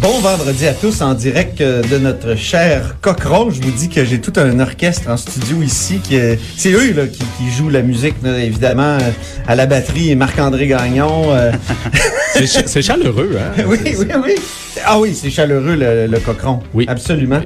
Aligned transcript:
Bon 0.00 0.20
vendredi 0.20 0.66
à 0.66 0.74
tous 0.74 1.00
en 1.02 1.14
direct 1.14 1.60
euh, 1.60 1.82
de 1.82 1.98
notre 1.98 2.36
cher 2.36 2.96
Cochron. 3.00 3.50
Je 3.50 3.60
vous 3.60 3.70
dis 3.72 3.88
que 3.88 4.04
j'ai 4.04 4.20
tout 4.20 4.32
un 4.36 4.60
orchestre 4.60 5.08
en 5.10 5.16
studio 5.16 5.60
ici. 5.62 5.98
qui 5.98 6.14
est- 6.16 6.38
C'est 6.56 6.70
eux 6.72 6.92
là, 6.94 7.06
qui, 7.06 7.18
qui 7.18 7.50
jouent 7.56 7.68
la 7.70 7.82
musique, 7.82 8.14
là, 8.22 8.38
évidemment, 8.38 8.98
euh, 9.00 9.10
à 9.46 9.56
la 9.56 9.66
batterie. 9.66 10.14
Marc-André 10.14 10.68
Gagnon. 10.68 11.32
euh, 11.34 11.50
c'est 12.44 12.82
chaleureux, 12.82 13.36
hein? 13.38 13.62
oui, 13.66 13.78
oui, 13.84 14.06
oui. 14.24 14.34
Ah 14.84 14.98
oui, 15.00 15.14
c'est 15.20 15.30
chaleureux 15.30 15.74
le, 15.74 16.06
le 16.06 16.18
Cochron. 16.20 16.60
Oui. 16.74 16.84
Absolument. 16.88 17.40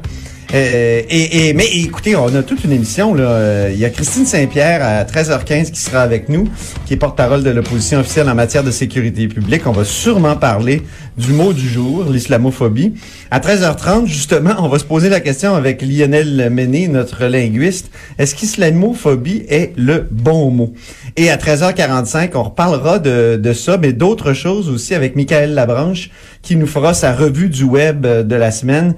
Euh, 0.55 1.01
et, 1.09 1.48
et- 1.48 1.55
mais 1.55 1.66
écoutez, 1.73 2.15
on 2.15 2.34
a 2.34 2.42
toute 2.42 2.62
une 2.65 2.73
émission. 2.73 3.15
Là. 3.15 3.23
Euh, 3.24 3.70
Il 3.73 3.79
y 3.79 3.84
a 3.87 3.91
Christine 3.91 4.27
Saint-Pierre 4.27 4.84
à 4.84 5.05
13h15 5.05 5.70
qui 5.70 5.80
sera 5.80 6.01
avec 6.02 6.28
nous, 6.28 6.47
qui 6.87 6.95
est 6.95 6.97
porte-parole 6.98 7.42
de 7.42 7.51
l'opposition 7.51 8.01
officielle 8.01 8.28
en 8.28 8.34
matière 8.34 8.62
de 8.62 8.70
sécurité 8.70 9.28
publique. 9.28 9.66
On 9.66 9.73
va 9.73 9.84
sûrement 9.84 10.37
parler 10.37 10.83
du 11.16 11.33
mot 11.33 11.52
du 11.55 11.66
jour, 11.69 12.05
l'islamophobie. 12.11 12.95
À 13.30 13.38
13h30, 13.41 14.06
justement, 14.06 14.55
on 14.59 14.69
va 14.69 14.78
se 14.78 14.84
poser 14.84 15.09
la 15.09 15.20
question 15.20 15.55
avec 15.55 15.80
Lionel 15.83 16.51
Méné, 16.51 16.89
notre 16.89 17.25
linguiste. 17.27 17.91
Est-ce 18.19 18.34
qu'islamophobie 18.34 19.45
est 19.48 19.73
le 19.77 20.06
bon 20.11 20.50
mot? 20.50 20.75
Et 21.16 21.31
à 21.31 21.37
13h45, 21.37 22.31
on 22.34 22.42
reparlera 22.44 22.98
de, 22.98 23.37
de 23.37 23.53
ça, 23.53 23.78
mais 23.78 23.92
d'autres 23.92 24.33
choses 24.34 24.69
aussi 24.69 24.94
avec 24.94 25.16
Michael 25.16 25.55
Labranche, 25.55 26.11
qui 26.42 26.56
nous 26.56 26.66
fera 26.66 26.92
sa 26.94 27.14
revue 27.14 27.48
du 27.48 27.64
web 27.64 28.05
euh, 28.05 28.22
de 28.22 28.34
la 28.34 28.50
semaine, 28.50 28.94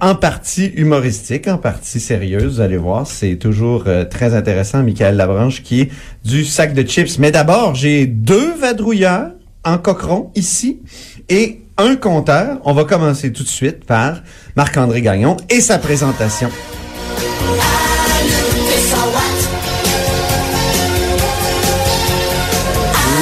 en 0.00 0.14
partie 0.14 0.72
en 1.48 1.58
partie 1.58 2.00
sérieuse. 2.00 2.56
Vous 2.56 2.60
allez 2.60 2.76
voir, 2.76 3.06
c'est 3.06 3.36
toujours 3.36 3.84
euh, 3.86 4.04
très 4.04 4.34
intéressant, 4.34 4.82
Michael 4.82 5.16
Labranche, 5.16 5.62
qui 5.62 5.82
est 5.82 5.90
du 6.24 6.44
sac 6.44 6.74
de 6.74 6.82
chips. 6.82 7.18
Mais 7.18 7.30
d'abord, 7.30 7.74
j'ai 7.74 8.06
deux 8.06 8.54
vadrouilleurs 8.54 9.30
en 9.64 9.78
cochon 9.78 10.30
ici 10.34 10.80
et 11.28 11.60
un 11.76 11.96
compteur. 11.96 12.58
On 12.64 12.72
va 12.72 12.84
commencer 12.84 13.32
tout 13.32 13.44
de 13.44 13.48
suite 13.48 13.84
par 13.84 14.22
Marc-André 14.56 15.02
Gagnon 15.02 15.36
et 15.48 15.60
sa 15.60 15.78
présentation. 15.78 16.50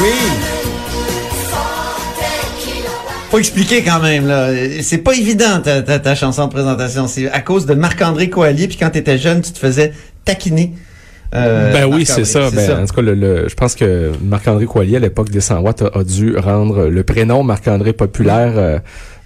Oui. 0.02 0.45
Faut 3.36 3.40
expliquer 3.40 3.82
quand 3.82 4.00
même 4.00 4.26
là. 4.26 4.48
C'est 4.80 4.96
pas 4.96 5.12
évident 5.12 5.60
ta, 5.62 5.82
ta, 5.82 5.98
ta 5.98 6.14
chanson 6.14 6.46
de 6.46 6.52
présentation. 6.52 7.06
C'est 7.06 7.30
à 7.30 7.40
cause 7.42 7.66
de 7.66 7.74
Marc-André 7.74 8.30
Coallier. 8.30 8.66
Puis 8.66 8.78
quand 8.78 8.88
t'étais 8.88 9.18
jeune, 9.18 9.42
tu 9.42 9.52
te 9.52 9.58
faisais 9.58 9.92
taquiner. 10.24 10.72
Euh, 11.34 11.70
ben 11.70 11.84
oui, 11.84 12.06
c'est 12.06 12.24
ça. 12.24 12.48
Ben, 12.50 12.82
En 12.82 12.86
tout 12.86 12.94
cas, 12.94 13.02
le, 13.02 13.14
le- 13.14 13.46
je 13.46 13.54
pense 13.54 13.74
que 13.74 14.12
Marc-André 14.22 14.64
Coallier, 14.64 14.96
à 14.96 15.00
l'époque 15.00 15.28
des 15.28 15.42
100 15.42 15.58
watts, 15.60 15.82
a, 15.82 15.98
a 15.98 16.02
dû 16.02 16.34
rendre 16.38 16.86
le 16.86 17.02
prénom 17.04 17.42
Marc-André 17.42 17.92
populaire. 17.92 18.52
euh, 18.56 18.78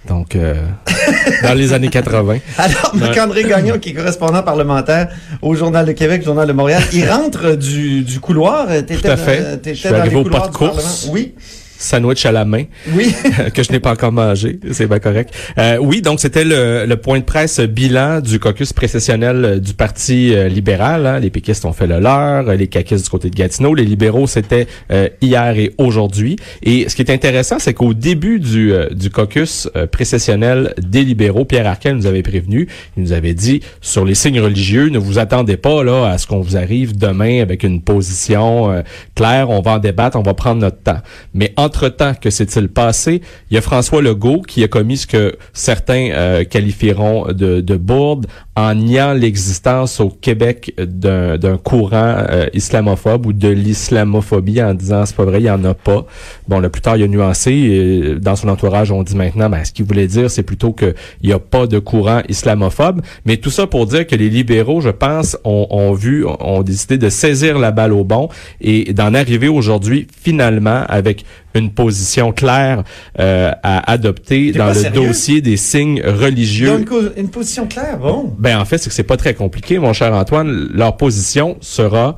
donc, 0.09 0.35
euh, 0.35 0.55
dans 1.43 1.53
les 1.53 1.71
années 1.71 1.87
80. 1.89 2.39
Alors, 2.57 2.91
Marc-André 2.95 3.43
Gagnon, 3.45 3.77
qui 3.79 3.91
est 3.91 3.93
correspondant 3.93 4.43
parlementaire 4.43 5.07
au 5.41 5.55
Journal 5.55 5.85
de 5.85 5.93
Québec, 5.93 6.21
Journal 6.25 6.47
de 6.49 6.53
Montréal, 6.53 6.83
il 6.91 7.07
rentre 7.09 7.55
du, 7.55 8.01
du 8.01 8.19
couloir. 8.19 8.67
Tout 8.85 9.07
à 9.07 9.15
fait. 9.15 9.61
Je 9.65 9.71
suis 9.73 9.87
arrivé 9.87 10.17
au 10.17 10.23
pas 10.25 10.47
de 10.49 10.51
course. 10.53 11.07
Oui, 11.13 11.33
Sandwich 11.81 12.25
à 12.25 12.31
la 12.31 12.45
main, 12.45 12.63
oui. 12.93 13.13
que 13.53 13.63
je 13.63 13.71
n'ai 13.71 13.79
pas 13.79 13.91
encore 13.91 14.11
mangé. 14.11 14.59
C'est 14.71 14.87
bien 14.87 14.99
correct. 14.99 15.33
Euh, 15.57 15.77
oui, 15.81 16.01
donc 16.01 16.19
c'était 16.19 16.43
le, 16.43 16.85
le 16.85 16.97
point 16.97 17.19
de 17.19 17.23
presse 17.23 17.59
bilan 17.59 18.21
du 18.21 18.39
caucus 18.39 18.71
précessionnel 18.73 19.45
euh, 19.45 19.59
du 19.59 19.73
Parti 19.73 20.33
euh, 20.33 20.47
libéral. 20.47 21.05
hein. 21.07 21.19
Les 21.19 21.29
péquistes 21.29 21.65
ont 21.65 21.73
fait 21.73 21.87
le 21.87 21.99
leur, 21.99 22.43
les 22.43 22.67
caquistes 22.67 23.03
du 23.05 23.09
côté 23.09 23.29
de 23.29 23.35
Gatineau. 23.35 23.73
Les 23.73 23.83
libéraux, 23.85 24.27
c'était 24.27 24.67
euh, 24.91 25.09
hier 25.21 25.57
et 25.57 25.73
aujourd'hui. 25.77 26.35
Et 26.63 26.87
ce 26.87 26.95
qui 26.95 27.01
est 27.01 27.11
intéressant, 27.11 27.57
c'est 27.59 27.73
qu'au 27.73 27.93
début 27.93 28.39
du, 28.39 28.73
euh, 28.73 28.89
du 28.91 29.09
caucus 29.09 29.67
précessionnel 29.91 30.73
des 30.81 31.03
libéraux, 31.03 31.45
Pierre 31.45 31.67
Arquin 31.67 31.93
nous 31.93 32.05
avait 32.05 32.21
prévenu, 32.23 32.67
il 32.97 33.03
nous 33.03 33.13
avait 33.13 33.33
dit, 33.33 33.61
sur 33.81 34.05
les 34.05 34.15
signes 34.15 34.39
religieux, 34.39 34.89
ne 34.89 34.97
vous 34.99 35.19
attendez 35.19 35.57
pas 35.57 35.83
là 35.83 36.07
à 36.11 36.17
ce 36.17 36.27
qu'on 36.27 36.41
vous 36.41 36.57
arrive 36.57 36.97
demain 36.97 37.41
avec 37.41 37.63
une 37.63 37.81
position 37.81 38.71
euh, 38.71 38.81
claire, 39.15 39.49
on 39.49 39.61
va 39.61 39.73
en 39.73 39.77
débattre, 39.79 40.17
on 40.17 40.21
va 40.23 40.33
prendre 40.33 40.61
notre 40.61 40.81
temps. 40.81 40.99
Mais 41.33 41.53
entre-temps, 41.71 42.15
que 42.15 42.29
s'est-il 42.29 42.67
passé? 42.67 43.21
Il 43.49 43.55
y 43.55 43.57
a 43.57 43.61
François 43.61 44.01
Legault 44.01 44.41
qui 44.41 44.61
a 44.63 44.67
commis 44.67 44.97
ce 44.97 45.07
que 45.07 45.37
certains 45.53 46.09
euh, 46.11 46.43
qualifieront 46.43 47.27
de, 47.31 47.61
de 47.61 47.77
bourde 47.77 48.27
en 48.55 48.75
niant 48.75 49.13
l'existence 49.13 49.99
au 49.99 50.09
Québec 50.09 50.73
d'un 50.77 51.37
d'un 51.37 51.57
courant 51.57 52.15
euh, 52.29 52.47
islamophobe 52.53 53.25
ou 53.25 53.33
de 53.33 53.47
l'islamophobie 53.47 54.61
en 54.61 54.73
disant 54.73 55.05
c'est 55.05 55.15
pas 55.15 55.23
vrai, 55.23 55.39
il 55.39 55.45
y 55.45 55.49
en 55.49 55.63
a 55.63 55.73
pas. 55.73 56.05
Bon, 56.47 56.59
le 56.59 56.69
plus 56.69 56.81
tard, 56.81 56.97
il 56.97 57.03
a 57.03 57.07
nuancé. 57.07 57.51
et 57.51 58.15
dans 58.19 58.35
son 58.35 58.49
entourage, 58.49 58.91
on 58.91 59.03
dit 59.03 59.15
maintenant, 59.15 59.49
ben, 59.49 59.63
ce 59.63 59.71
qu'il 59.71 59.85
voulait 59.85 60.07
dire, 60.07 60.29
c'est 60.29 60.43
plutôt 60.43 60.73
qu'il 60.73 60.93
n'y 61.23 61.31
a 61.31 61.39
pas 61.39 61.65
de 61.65 61.79
courant 61.79 62.21
islamophobe. 62.27 63.01
Mais 63.25 63.37
tout 63.37 63.49
ça 63.49 63.67
pour 63.67 63.85
dire 63.85 64.05
que 64.05 64.15
les 64.15 64.29
libéraux, 64.29 64.81
je 64.81 64.89
pense, 64.89 65.37
ont, 65.45 65.67
ont 65.69 65.93
vu, 65.93 66.25
ont 66.25 66.61
décidé 66.61 66.97
de 66.97 67.09
saisir 67.09 67.57
la 67.57 67.71
balle 67.71 67.93
au 67.93 68.03
bon 68.03 68.27
et 68.59 68.93
d'en 68.93 69.13
arriver 69.13 69.47
aujourd'hui 69.47 70.07
finalement 70.21 70.83
avec 70.87 71.23
une 71.53 71.71
position 71.71 72.31
claire 72.31 72.83
euh, 73.19 73.51
à 73.63 73.91
adopter 73.91 74.51
dans 74.51 74.67
le 74.67 74.73
sérieux? 74.73 75.07
dossier 75.07 75.41
des 75.41 75.57
signes 75.57 76.01
religieux. 76.01 76.85
une 77.17 77.29
position 77.29 77.67
claire, 77.67 77.97
bon. 77.99 78.33
Ben 78.41 78.57
en 78.59 78.65
fait, 78.65 78.79
c'est 78.79 78.89
que 78.89 78.95
c'est 78.95 79.03
pas 79.03 79.17
très 79.17 79.33
compliqué, 79.35 79.77
mon 79.79 79.93
cher 79.93 80.13
Antoine. 80.13 80.67
Leur 80.73 80.97
position 80.97 81.57
sera 81.61 82.17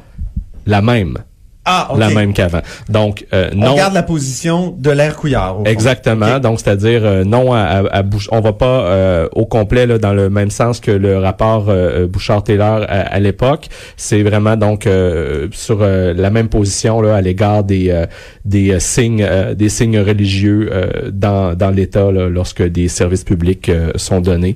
la 0.65 0.81
même, 0.81 1.17
Ah, 1.65 1.89
ok. 1.91 1.99
la 1.99 2.09
même 2.11 2.31
qu'avant. 2.33 2.61
Donc 2.89 3.25
euh, 3.33 3.49
On 3.53 3.57
non. 3.57 3.75
garde 3.75 3.93
la 3.93 4.03
position 4.03 4.73
de 4.77 4.89
l'air 4.89 5.17
couillard. 5.17 5.57
Exactement. 5.65 6.39
Donc, 6.39 6.61
c'est-à-dire 6.61 7.01
euh, 7.03 7.23
non 7.25 7.51
à, 7.53 7.59
à, 7.59 7.97
à 7.97 8.03
Bouch- 8.03 8.29
on 8.31 8.39
va 8.39 8.53
pas 8.53 8.85
euh, 8.85 9.27
au 9.33 9.45
complet 9.45 9.85
là, 9.85 9.97
dans 9.97 10.13
le 10.13 10.29
même 10.29 10.49
sens 10.49 10.79
que 10.79 10.91
le 10.91 11.17
rapport 11.17 11.65
euh, 11.67 12.07
Bouchard-Taylor 12.07 12.83
à, 12.87 13.01
à 13.17 13.19
l'époque. 13.19 13.67
C'est 13.97 14.23
vraiment 14.23 14.55
donc 14.55 14.87
euh, 14.87 15.49
sur 15.51 15.79
euh, 15.81 16.13
la 16.13 16.29
même 16.29 16.47
position 16.47 17.01
là 17.01 17.15
à 17.17 17.21
l'égard 17.21 17.65
des 17.65 17.89
euh, 17.91 18.05
des 18.45 18.71
euh, 18.71 18.79
signes 18.79 19.25
euh, 19.29 19.53
des 19.55 19.67
signes 19.67 19.99
religieux 19.99 20.69
euh, 20.71 21.09
dans 21.11 21.53
dans 21.53 21.69
l'État 21.71 22.09
lorsque 22.11 22.63
des 22.63 22.87
services 22.87 23.25
publics 23.25 23.67
euh, 23.67 23.91
sont 23.97 24.21
donnés. 24.21 24.55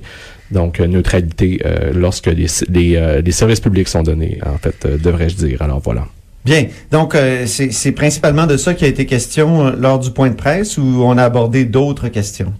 Donc 0.50 0.80
euh, 0.80 0.86
neutralité 0.86 1.60
euh, 1.64 1.92
lorsque 1.94 2.26
les 2.26 2.46
les, 2.68 2.96
euh, 2.96 3.30
services 3.30 3.60
publics 3.60 3.88
sont 3.88 4.02
donnés. 4.02 4.38
En 4.44 4.58
fait, 4.58 4.86
devrais-je 4.86 5.36
dire. 5.36 5.62
Alors 5.62 5.80
voilà. 5.80 6.06
Bien. 6.44 6.66
Donc, 6.90 7.14
c'est 7.46 7.92
principalement 7.92 8.46
de 8.46 8.56
ça 8.56 8.72
qui 8.72 8.84
a 8.84 8.88
été 8.88 9.04
question 9.04 9.70
lors 9.70 9.98
du 9.98 10.10
point 10.10 10.30
de 10.30 10.34
presse 10.34 10.78
ou 10.78 11.02
on 11.02 11.18
a 11.18 11.24
abordé 11.24 11.66
d'autres 11.66 12.08
questions? 12.08 12.54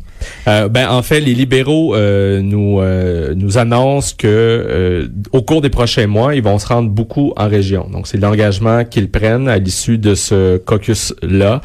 Euh, 0.46 0.68
ben 0.68 0.88
en 0.88 1.02
fait, 1.02 1.20
les 1.20 1.34
libéraux 1.34 1.94
euh, 1.94 2.40
nous 2.42 2.80
euh, 2.80 3.34
nous 3.34 3.58
annoncent 3.58 4.14
que 4.16 4.26
euh, 4.26 5.08
au 5.32 5.42
cours 5.42 5.60
des 5.60 5.70
prochains 5.70 6.06
mois, 6.06 6.34
ils 6.34 6.42
vont 6.42 6.58
se 6.58 6.66
rendre 6.66 6.88
beaucoup 6.90 7.32
en 7.36 7.48
région. 7.48 7.86
Donc 7.92 8.06
c'est 8.06 8.18
l'engagement 8.18 8.84
qu'ils 8.84 9.10
prennent 9.10 9.48
à 9.48 9.58
l'issue 9.58 9.98
de 9.98 10.14
ce 10.14 10.56
caucus 10.58 11.14
là. 11.22 11.60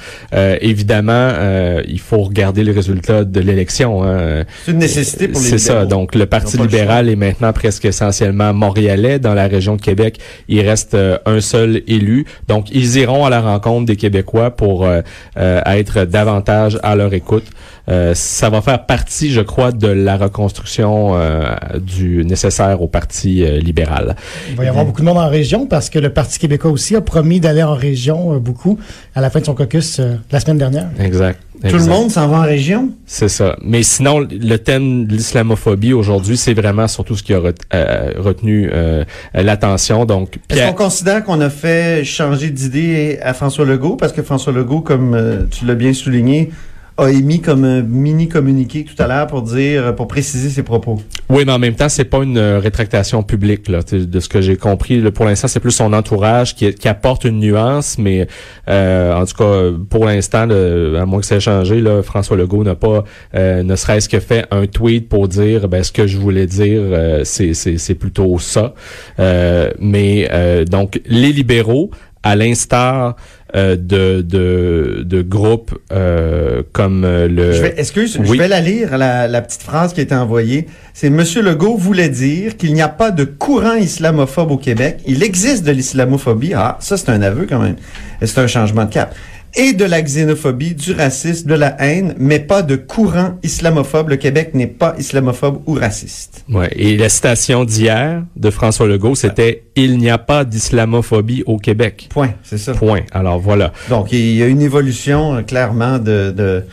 évidemment, 0.62 1.12
euh, 1.14 1.82
il 1.88 2.00
faut 2.00 2.22
regarder 2.24 2.64
les 2.64 2.72
résultats 2.72 3.24
de 3.24 3.40
l'élection. 3.40 4.04
Hein. 4.04 4.44
C'est 4.66 4.72
une 4.72 4.80
nécessité 4.80 5.28
pour 5.28 5.42
les 5.42 5.48
C'est 5.48 5.58
ça. 5.58 5.74
libéraux. 5.82 5.90
Donc 5.90 6.16
le 6.16 6.26
Parti 6.26 6.58
le 6.58 6.64
libéral 6.64 7.10
est 7.10 7.16
maintenant 7.16 7.54
presque 7.54 7.86
essentiellement 7.86 8.54
montréalais. 8.54 9.20
Dans 9.20 9.34
la 9.34 9.48
région 9.48 9.76
de 9.76 9.82
Québec, 9.82 10.20
il 10.48 10.62
reste 10.62 10.98
un 11.26 11.42
seul 11.42 11.82
élu. 11.88 12.26
Donc 12.48 12.68
ils 12.72 12.98
iront 12.98 13.26
à 13.26 13.30
la 13.30 13.42
rencontre 13.42 13.86
des 13.86 13.96
Québécois 13.96 14.52
pour 14.52 14.88
être 15.36 16.06
davantage 16.06 16.80
à 16.84 16.96
leur 16.96 17.14
écoute. 17.14 17.46
Euh, 17.90 18.14
ça 18.16 18.50
va 18.50 18.62
faire 18.62 18.86
partie, 18.86 19.32
je 19.32 19.42
crois, 19.42 19.74
de 19.74 19.88
la 19.88 20.16
reconstruction 20.16 21.16
euh, 21.16 21.54
du 21.82 22.24
nécessaire 22.24 22.82
au 22.82 22.88
Parti 22.88 23.44
euh, 23.44 23.58
libéral. 23.60 24.16
Il 24.50 24.56
va 24.56 24.64
y 24.64 24.68
avoir 24.70 24.86
beaucoup 24.86 25.02
de 25.02 25.06
monde 25.06 25.18
en 25.18 25.28
région 25.30 25.66
parce 25.68 25.90
que 25.90 26.00
le 26.00 26.10
Parti 26.10 26.40
québécois 26.40 26.72
aussi 26.72 26.96
a 26.96 27.02
promis 27.02 27.42
d'aller 27.42 27.62
en 27.64 27.74
région 27.76 28.36
euh, 28.36 28.40
beaucoup 28.40 28.80
à 29.16 29.20
la 29.22 29.30
fin 29.30 29.42
de 29.42 29.46
son 29.46 29.54
caucus 29.54 30.00
euh, 30.00 30.16
la 30.32 30.40
semaine 30.40 30.60
dernière. 30.60 30.88
Exact. 30.98 31.40
Tout 31.70 31.78
le 31.78 31.86
monde 31.86 32.10
s'en 32.12 32.28
va 32.28 32.38
en 32.40 32.42
région? 32.44 32.90
C'est 33.06 33.30
ça. 33.30 33.56
Mais 33.62 33.84
sinon, 33.84 34.20
le 34.20 34.56
thème 34.58 35.06
de 35.06 35.16
l'islamophobie 35.16 35.94
aujourd'hui, 35.94 36.36
c'est 36.36 36.54
vraiment 36.54 36.88
surtout 36.90 37.16
ce 37.16 37.24
qui 37.24 37.34
a 37.34 37.40
ret- 37.40 37.54
euh, 37.74 38.12
retenu 38.18 38.70
euh, 38.74 39.06
l'attention. 39.34 40.06
Donc, 40.06 40.36
Est-ce 40.50 40.56
Pierre- 40.60 40.76
qu'on 40.76 40.84
considère 40.86 41.24
qu'on 41.24 41.40
a 41.42 41.50
fait 41.50 42.04
changer 42.04 42.50
d'idée 42.50 43.18
à 43.22 43.34
François 43.34 43.66
Legault? 43.66 43.96
Parce 43.96 44.12
que 44.14 44.22
François 44.24 44.52
Legault, 44.52 44.82
comme 44.82 45.14
euh, 45.14 45.44
tu 45.52 45.66
l'as 45.66 45.76
bien 45.76 45.94
souligné, 45.94 46.52
a 46.98 47.10
émis 47.10 47.42
comme 47.42 47.64
un 47.64 47.82
mini 47.82 48.28
communiqué 48.28 48.84
tout 48.84 49.02
à 49.02 49.08
l'heure 49.08 49.28
pour 49.28 49.42
dire, 49.42 49.96
pour 49.96 50.08
préciser 50.08 50.50
ses 50.50 50.64
propos. 50.64 51.02
Oui, 51.30 51.44
mais 51.46 51.52
en 51.52 51.60
même 51.60 51.76
temps, 51.76 51.90
c'est 51.90 52.06
pas 52.06 52.24
une 52.24 52.38
euh, 52.38 52.60
rétractation 52.60 53.24
publique 53.24 53.68
là, 53.68 53.80
de 53.92 54.20
ce 54.20 54.30
que 54.30 54.42
j'ai 54.42 54.58
compris. 54.58 55.02
Pour 55.12 55.26
l'instant, 55.26 55.48
c'est 55.48 55.60
plus 55.60 55.72
son 55.72 55.94
entourage 55.94 56.56
qui, 56.56 56.88
apporte 56.88 57.24
une 57.24 57.40
nuance, 57.40 57.98
mais 57.98 58.28
euh, 58.68 59.14
en 59.14 59.26
tout 59.26 59.36
cas, 59.36 59.72
pour 59.90 60.06
l'instant, 60.06 60.50
à 60.50 61.06
moins 61.06 61.22
que 61.22 61.26
ça 61.26 61.38
ait 61.38 61.40
changé, 61.40 61.82
là, 61.82 62.04
François 62.04 62.38
Legault 62.38 62.64
n'a 62.64 62.76
pas, 62.76 63.04
euh, 63.36 63.64
ne 63.64 63.76
serait-ce 63.76 64.10
que 64.10 64.20
fait 64.20 64.46
un 64.52 64.68
tweet 64.68 65.10
pour 65.10 65.28
dire, 65.28 65.68
ben, 65.68 65.84
ce 65.84 65.92
que 65.92 66.08
je 66.08 66.18
voulais 66.18 66.46
dire, 66.46 66.82
euh, 66.84 67.24
c'est 67.24 67.96
plutôt 67.96 68.38
ça. 68.40 68.74
Euh, 69.20 69.72
mais 69.80 70.28
euh, 70.32 70.66
donc, 70.66 71.02
les 71.06 71.32
libéraux, 71.32 71.92
à 72.24 72.36
l'instar 72.36 73.16
euh, 73.56 73.76
de, 73.76 74.22
de, 74.22 75.04
de 75.06 75.22
groupes 75.22 75.78
euh, 75.92 76.64
comme 76.72 77.04
euh, 77.04 77.28
le... 77.28 77.52
Je 77.52 77.62
vais, 77.62 77.74
excuse, 77.78 78.20
je 78.22 78.34
vais 78.34 78.48
la 78.48 78.62
lire, 78.62 78.98
la, 78.98 79.28
la 79.28 79.42
petite 79.42 79.62
phrase 79.62 79.94
qui 79.94 80.00
a 80.00 80.04
été 80.04 80.16
envoyée. 80.16 80.68
C'est 80.94 81.10
Monsieur 81.10 81.42
Legault 81.42 81.78
voulait 81.78 82.10
dire 82.10 82.58
qu'il 82.58 82.74
n'y 82.74 82.82
a 82.82 82.90
pas 82.90 83.12
de 83.12 83.24
courant 83.24 83.76
islamophobe 83.76 84.52
au 84.52 84.58
Québec. 84.58 85.00
Il 85.06 85.22
existe 85.24 85.64
de 85.66 85.72
l'islamophobie. 85.72 86.54
Ah, 86.56 86.78
ça 86.80 86.98
c'est 86.98 87.10
un 87.10 87.22
aveu 87.22 87.46
quand 87.48 87.60
même. 87.60 87.76
C'est 88.24 88.40
un 88.40 88.48
changement 88.48 88.86
de 88.86 88.92
cap. 88.92 89.14
Et 89.56 89.74
de 89.74 89.86
la 89.86 90.02
xénophobie, 90.02 90.74
du 90.74 90.94
racisme, 90.94 91.48
de 91.48 91.54
la 91.54 91.76
haine, 91.80 92.16
mais 92.18 92.40
pas 92.40 92.64
de 92.64 92.76
courant 92.76 93.38
islamophobe. 93.44 94.10
Le 94.10 94.16
Québec 94.16 94.52
n'est 94.56 94.66
pas 94.66 94.96
islamophobe 94.98 95.62
ou 95.68 95.74
raciste. 95.74 96.44
Ouais, 96.50 96.72
et 96.76 96.98
la 96.98 97.08
citation 97.08 97.64
d'hier 97.64 98.24
de 98.36 98.50
François 98.50 98.88
Legault, 98.88 99.14
c'était 99.14 99.64
«Il 99.76 100.00
n'y 100.00 100.10
a 100.10 100.18
pas 100.18 100.44
d'islamophobie 100.44 101.44
au 101.46 101.58
Québec 101.58 102.08
Point, 102.10 102.34
c'est 102.42 102.58
ça.». 102.58 102.72
Point. 102.74 103.02
Alors 103.12 103.40
voilà. 103.40 103.74
Donc, 103.90 104.12
il 104.12 104.34
y 104.36 104.42
a 104.42 104.48
une 104.48 104.62
évolution, 104.62 105.36
euh, 105.36 105.42
clairement, 105.44 106.00
de, 106.00 106.34
de, 106.36 106.64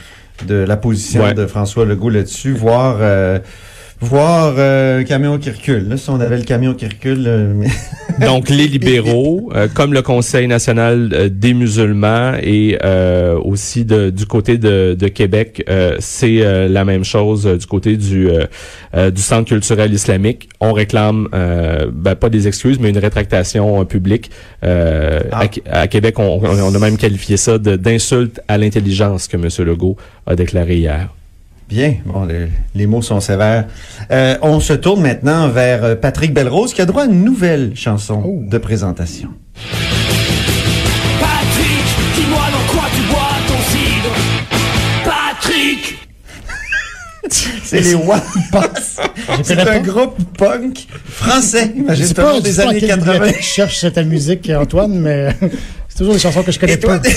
de 0.47 0.55
la 0.55 0.79
position 0.79 1.25
Ouais. 1.25 1.35
de 1.35 1.47
François 1.47 1.85
Legault 1.85 2.09
là-dessus, 2.09 2.53
voire, 2.55 2.97
euh, 3.01 3.39
voire 4.01 4.55
euh, 4.59 5.03
camion 5.05 5.39
qui 5.39 5.51
recule. 5.51 5.89
Là, 5.89 5.97
si 5.97 6.09
on 6.11 6.21
avait 6.21 6.39
le 6.39 6.45
camion 6.45 6.75
qui 6.75 6.87
recule, 6.87 7.25
euh, 7.27 7.53
mais- 7.57 7.69
Donc, 8.27 8.51
les 8.51 8.67
libéraux, 8.67 9.51
euh, 9.55 9.67
comme 9.73 9.95
le 9.95 10.03
Conseil 10.03 10.47
national 10.47 11.11
euh, 11.15 11.29
des 11.31 11.55
musulmans 11.55 12.35
et 12.43 12.77
euh, 12.85 13.39
aussi 13.39 13.85
de- 13.85 14.11
du 14.11 14.27
côté 14.27 14.59
de, 14.59 14.95
de 14.99 15.09
Québec, 15.09 15.65
euh, 15.71 15.97
c'est 16.01 16.43
euh, 16.43 16.69
la 16.69 16.85
même 16.85 17.05
chose 17.05 17.47
du 17.47 17.67
côté 17.67 17.97
du, 17.97 18.29
du 18.95 19.23
Centre 19.23 19.49
culturel 19.49 19.93
islamique. 19.93 20.49
On 20.61 20.73
réclame, 20.73 21.29
euh, 21.35 21.87
ben, 21.93 22.15
pas 22.15 22.29
des 22.29 22.47
excuses, 22.49 22.79
mais 22.79 22.91
une 22.91 22.99
rétractation 22.99 23.85
publique. 23.85 24.31
Euh, 24.65 25.21
Ah. 25.33 25.45
à, 25.71 25.81
à 25.81 25.87
Québec, 25.89 26.19
on, 26.19 26.41
on 26.43 26.75
a 26.75 26.79
même 26.79 26.97
qualifié 26.97 27.37
ça 27.37 27.59
d'insulte 27.59 28.41
à 28.49 28.59
l'intelligence 28.59 29.29
que 29.29 29.37
M. 29.37 29.49
Legault 29.67 29.97
a 30.27 30.35
déclaré 30.37 30.77
hier. 30.77 31.09
Bien, 31.71 31.95
bon, 32.05 32.25
le- 32.25 32.49
les 32.75 32.87
mots 32.87 33.01
sont 33.03 33.21
sévères. 33.21 33.67
Euh, 34.11 34.37
on 34.43 34.59
se 34.59 34.73
tourne 34.73 35.03
maintenant 35.03 35.49
vers 35.49 35.85
euh, 35.85 35.95
Patrick 35.95 36.35
Belrose 36.35 36.75
qui 36.75 36.83
a 36.83 36.87
droit 36.87 37.03
à 37.03 37.07
une 37.07 37.23
nouvelle 37.25 37.73
chanson 37.77 38.23
Oh. 38.25 38.41
de 38.45 38.59
présentation. 38.59 39.29
Patrick, 41.21 41.85
dis-moi 42.17 42.41
dans 42.51 42.73
quoi 42.73 42.89
tu 42.95 43.03
bois 43.03 43.29
ton 43.47 43.55
cidre. 43.71 44.15
Patrick, 45.05 45.99
C'est 47.63 47.81
les 47.83 47.95
One 47.95 48.21
Pass. 48.51 48.97
C'est 49.45 49.61
un 49.61 49.65
pas. 49.65 49.79
groupe 49.79 50.17
punk 50.37 50.89
français, 51.09 51.71
Je 51.73 51.81
imagine 51.83 52.07
sais 52.07 52.15
toi, 52.15 52.25
pas, 52.25 52.37
je 52.39 52.43
des 52.43 52.59
années 52.61 52.81
quelle 52.81 52.89
80. 52.89 53.13
bibliothèque 53.13 53.43
cherche 53.43 53.79
cette 53.79 53.99
musique, 53.99 54.51
Antoine, 54.51 54.99
mais 54.99 55.29
c'est 55.89 55.99
toujours 55.99 56.15
des 56.15 56.19
chansons 56.21 56.43
que 56.43 56.51
je 56.51 56.59
connais 56.59 56.73
Et 56.73 56.81
toi, 56.81 56.99
pas. 56.99 57.09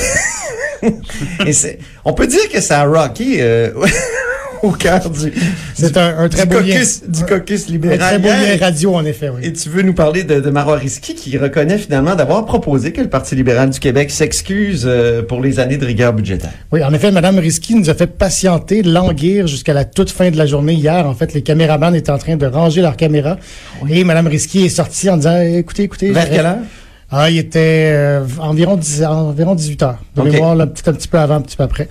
Et 1.48 1.80
on 2.06 2.14
peut 2.14 2.28
dire 2.28 2.48
que 2.52 2.60
ça 2.62 2.82
a 2.82 2.86
rocké 2.86 3.38
euh, 3.40 3.72
au 4.68 4.72
cœur 4.72 5.10
du, 5.10 5.32
C'est 5.76 5.96
un, 5.98 6.18
un 6.20 6.30
très 6.30 6.46
beau 6.46 6.60
lien. 6.60 6.74
caucus, 6.74 7.04
du 7.08 7.24
caucus 7.26 7.68
Un 7.68 7.72
libéral. 7.74 8.00
très 8.00 8.20
beau 8.20 8.30
lien 8.30 8.58
radio, 8.60 8.96
en 8.96 9.06
effet, 9.06 9.30
oui. 9.30 9.42
Et 9.44 9.54
tu 9.54 9.70
veux 9.70 9.82
nous 9.82 9.94
parler 9.94 10.24
de, 10.24 10.40
de 10.40 10.50
Marois 10.50 10.78
Risky 10.78 11.14
qui 11.16 11.38
reconnaît 11.38 11.78
finalement 11.78 12.16
d'avoir 12.16 12.46
proposé 12.46 12.92
que 12.94 13.02
le 13.02 13.10
Parti 13.10 13.36
libéral 13.36 13.70
du 13.70 13.80
Québec 13.80 14.10
s'excuse 14.10 14.86
euh, 14.88 15.22
pour 15.22 15.42
les 15.42 15.60
années 15.60 15.78
de 15.78 15.86
rigueur 15.86 16.14
budgétaire. 16.14 16.54
Oui, 16.72 16.84
en 16.84 16.94
effet, 16.94 17.12
Mme 17.12 17.40
Risky 17.40 17.76
nous 17.76 17.90
a 17.90 17.94
fait 17.94 18.08
patienter, 18.08 18.82
languir 18.84 19.48
jusqu'à 19.48 19.74
la 19.74 19.86
toute 19.86 20.10
fin 20.10 20.32
de 20.32 20.38
la 20.38 20.46
journée. 20.46 20.74
Hier, 20.74 21.06
en 21.08 21.14
fait, 21.14 21.34
les 21.34 21.42
caméramans 21.42 21.94
étaient 21.94 22.12
en 22.12 22.18
train 22.18 22.38
de 22.38 22.46
ranger 22.46 22.82
leurs 22.82 22.98
caméras. 22.98 23.38
Et 23.90 24.04
Mme 24.04 24.28
Risky 24.28 24.66
est 24.66 24.70
sortie 24.70 25.10
en 25.10 25.18
disant, 25.18 25.40
écoutez, 25.42 25.84
écoutez. 25.84 26.12
Vers 26.12 26.30
quelle 26.30 26.46
heure? 26.46 26.58
Ah, 27.16 27.30
il 27.30 27.38
était 27.38 27.92
euh, 27.94 28.26
environ, 28.40 28.76
10, 28.76 29.04
environ 29.04 29.54
18 29.54 29.84
heures. 29.84 29.98
De 30.16 30.22
Ok. 30.22 30.32
mémoire, 30.32 30.56
là, 30.56 30.64
un, 30.64 30.68
petit, 30.68 30.90
un 30.90 30.94
petit 30.94 31.08
peu 31.08 31.20
avant, 31.20 31.36
un 31.36 31.42
petit 31.42 31.56
peu 31.56 31.62
après. 31.62 31.88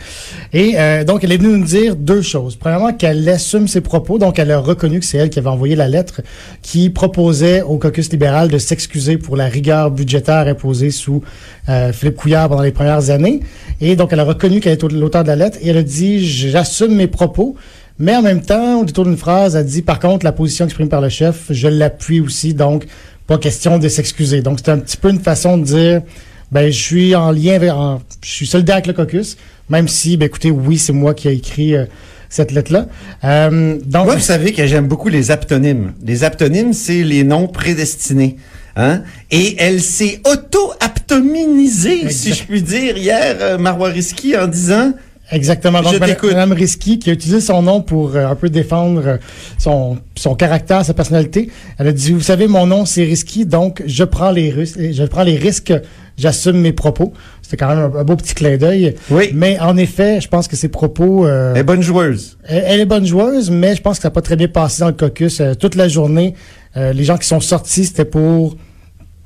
Et 0.53 0.73
euh, 0.77 1.05
donc, 1.05 1.23
elle 1.23 1.31
est 1.31 1.37
venue 1.37 1.57
nous 1.59 1.65
dire 1.65 1.95
deux 1.95 2.23
choses. 2.23 2.57
Premièrement, 2.57 2.93
qu'elle 2.93 3.29
assume 3.29 3.69
ses 3.69 3.83
propos. 3.83 4.19
Donc, 4.19 4.41
elle 4.41 4.51
a 4.51 4.59
reconnu 4.59 4.99
que 4.99 5.07
c'est 5.07 5.19
elle 5.19 5.31
qui 5.31 5.39
avait 5.39 5.49
envoyé 5.49 5.77
la 5.77 5.87
lettre 5.87 6.23
qui 6.61 6.91
proposait 6.91 7.63
au 7.63 7.79
caucus 7.79 8.11
libéral 8.11 8.49
de 8.49 8.59
s'excuser 8.59 9.17
pour 9.17 9.37
la 9.37 9.47
rigueur 9.47 9.93
budgétaire 9.93 10.49
imposée 10.49 10.91
sous 10.91 11.23
euh, 11.69 11.93
Philippe 11.93 12.17
Couillard 12.17 12.49
pendant 12.49 12.63
les 12.63 12.73
premières 12.73 13.11
années. 13.11 13.41
Et 13.81 13.95
donc, 13.95 14.13
elle 14.13 14.21
a 14.21 14.25
reconnu 14.25 14.59
qu'elle 14.59 14.73
était 14.73 14.89
l'auteur 14.89 15.23
de 15.23 15.29
la 15.29 15.37
lettre 15.37 15.59
et 15.63 15.69
elle 15.69 15.77
a 15.77 15.83
dit, 15.85 16.27
j'assume 16.27 16.97
mes 16.97 17.07
propos. 17.07 17.55
Mais 17.99 18.17
en 18.17 18.23
même 18.23 18.41
temps, 18.41 18.81
au 18.81 18.85
détour 18.85 19.05
d'une 19.05 19.17
phrase, 19.19 19.55
elle 19.55 19.67
dit, 19.67 19.83
par 19.83 20.01
contre, 20.01 20.25
la 20.25 20.33
position 20.33 20.65
exprimée 20.65 20.89
par 20.89 21.01
le 21.01 21.09
chef, 21.09 21.45
je 21.51 21.69
l'appuie 21.69 22.21
aussi. 22.21 22.55
Donc, 22.55 22.87
pas 23.27 23.39
question 23.39 23.79
de 23.79 23.89
s'excuser. 23.89 24.43
Donc, 24.43 24.59
c'est 24.65 24.71
un 24.71 24.79
petit 24.79 24.97
peu 24.97 25.11
une 25.11 25.21
façon 25.21 25.57
de 25.59 25.65
dire, 25.65 26.03
ben, 26.51 26.71
je 26.71 26.81
suis 26.81 27.15
en 27.15 27.31
lien 27.31 27.55
avec, 27.55 27.71
en- 27.71 28.01
je 28.23 28.31
suis 28.31 28.47
solidaire 28.47 28.77
avec 28.77 28.87
le 28.87 28.93
caucus, 28.93 29.37
même 29.71 29.89
si, 29.89 30.17
ben, 30.17 30.27
écoutez, 30.27 30.51
oui, 30.51 30.79
c'est 30.79 30.93
moi 30.93 31.15
qui 31.15 31.29
ai 31.29 31.33
écrit 31.33 31.75
euh, 31.75 31.87
cette 32.29 32.51
lettre-là. 32.53 32.87
Euh, 33.25 33.79
donc, 33.85 34.07
Moi, 34.07 34.17
vous 34.17 34.21
savez 34.21 34.53
que 34.53 34.67
j'aime 34.67 34.87
beaucoup 34.89 35.09
les 35.09 35.31
aptonymes. 35.31 35.93
Les 36.05 36.25
aptonymes, 36.25 36.73
c'est 36.73 37.03
les 37.05 37.25
noms 37.25 37.47
prédestinés. 37.49 38.37
Hein? 38.77 39.03
Et 39.31 39.55
elle 39.59 39.83
s'est 39.83 40.21
auto-aptominisée, 40.25 42.11
si 42.11 42.33
je 42.33 42.43
puis 42.45 42.63
dire, 42.63 42.97
hier, 42.97 43.37
euh, 43.41 43.59
Marois 43.59 43.89
Risky, 43.91 44.37
en 44.37 44.47
disant... 44.47 44.93
Exactement. 45.33 45.83
Donc. 45.83 45.99
Madame 45.99 46.53
Risky, 46.53 46.99
qui 46.99 47.11
a 47.11 47.13
utilisé 47.15 47.41
son 47.41 47.63
nom 47.63 47.81
pour 47.81 48.15
euh, 48.15 48.27
un 48.27 48.35
peu 48.35 48.49
défendre 48.51 49.03
euh, 49.05 49.17
son, 49.59 49.99
son 50.15 50.35
caractère, 50.35 50.85
sa 50.85 50.95
personnalité, 50.95 51.51
elle 51.79 51.89
a 51.89 51.93
dit, 51.93 52.13
vous 52.13 52.21
savez, 52.21 52.47
mon 52.47 52.67
nom, 52.67 52.85
c'est 52.85 53.03
Risky, 53.03 53.47
donc 53.47 53.83
je 53.87 54.05
prends 54.05 54.31
les 54.31 54.51
risques, 54.51 54.79
je 54.93 55.05
prends 55.05 55.25
les 55.25 55.37
risques, 55.37 55.73
j'assume 56.17 56.59
mes 56.59 56.73
propos. 56.73 57.13
C'était 57.41 57.57
quand 57.57 57.69
même 57.75 57.91
un, 57.95 57.99
un 58.01 58.05
beau 58.05 58.17
petit 58.17 58.35
clin 58.35 58.57
d'œil. 58.57 58.95
Oui. 59.11 59.31
Mais 59.35 59.59
en 59.61 59.77
effet, 59.77 60.21
je 60.21 60.29
pense 60.29 60.49
que 60.49 60.57
ses 60.57 60.69
propos... 60.69 61.27
euh, 61.27 61.53
Elle 61.55 61.61
est 61.61 61.65
bonne 61.65 61.83
joueuse. 61.83 62.39
Elle, 62.45 62.65
elle 62.67 62.81
est 62.81 62.87
bonne 62.87 63.07
joueuse, 63.07 63.51
mais 63.51 63.75
je 63.75 63.83
pense 63.83 63.99
que 63.99 64.03
ça 64.03 64.09
n'a 64.09 64.13
pas 64.13 64.23
très 64.23 64.37
bien 64.37 64.49
passé 64.49 64.81
dans 64.81 64.89
le 64.89 64.95
caucus. 64.95 65.41
Euh, 65.41 65.55
toute 65.55 65.75
la 65.75 65.89
journée, 65.89 66.35
euh, 66.77 66.93
les 66.93 67.05
gens 67.05 67.19
qui 67.19 67.27
sont 67.27 67.41
sortis, 67.41 67.85
c'était 67.85 68.05
pour 68.05 68.57